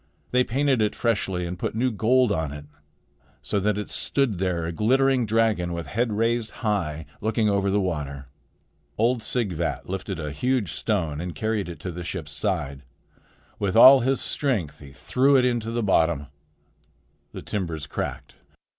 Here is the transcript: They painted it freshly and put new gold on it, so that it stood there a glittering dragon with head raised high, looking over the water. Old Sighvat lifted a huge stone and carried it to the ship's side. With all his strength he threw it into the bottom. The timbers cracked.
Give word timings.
They 0.31 0.43
painted 0.43 0.81
it 0.81 0.95
freshly 0.95 1.45
and 1.45 1.59
put 1.59 1.75
new 1.75 1.91
gold 1.91 2.31
on 2.31 2.51
it, 2.51 2.65
so 3.43 3.59
that 3.59 3.77
it 3.77 3.91
stood 3.91 4.39
there 4.39 4.65
a 4.65 4.71
glittering 4.71 5.27
dragon 5.27 5.73
with 5.73 5.85
head 5.85 6.11
raised 6.11 6.49
high, 6.65 7.05
looking 7.21 7.51
over 7.51 7.69
the 7.69 7.79
water. 7.79 8.25
Old 8.97 9.21
Sighvat 9.21 9.87
lifted 9.87 10.19
a 10.19 10.31
huge 10.31 10.71
stone 10.71 11.21
and 11.21 11.35
carried 11.35 11.69
it 11.69 11.79
to 11.81 11.91
the 11.91 12.03
ship's 12.03 12.31
side. 12.31 12.81
With 13.59 13.75
all 13.75 13.99
his 13.99 14.19
strength 14.19 14.79
he 14.79 14.91
threw 14.91 15.35
it 15.35 15.45
into 15.45 15.69
the 15.69 15.83
bottom. 15.83 16.25
The 17.31 17.43
timbers 17.43 17.85
cracked. 17.85 18.33